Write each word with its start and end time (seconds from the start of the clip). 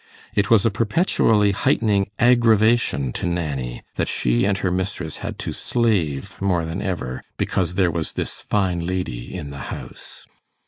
It 0.33 0.49
was 0.49 0.65
a 0.65 0.71
perpetually 0.71 1.51
heightening 1.51 2.09
'aggravation' 2.17 3.13
to 3.13 3.27
Nanny 3.27 3.83
that 3.97 4.07
she 4.07 4.45
and 4.45 4.57
her 4.57 4.71
mistress 4.71 5.17
had 5.17 5.37
to 5.37 5.53
'slave' 5.53 6.41
more 6.41 6.65
than 6.65 6.81
ever, 6.81 7.21
because 7.37 7.75
there 7.75 7.91
was 7.91 8.13
this 8.13 8.41
fine 8.41 8.79
lady 8.83 9.31
in 9.31 9.51
the 9.51 9.59
house. 9.69 10.25